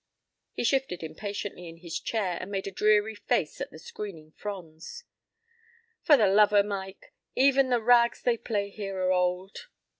[0.55, 4.31] p> He shifted impatiently in his chair and made a dreary face at the screening
[4.31, 5.03] fronds.
[6.01, 7.13] "For the love o' Mike!
[7.35, 9.67] Even the rags they play here are old."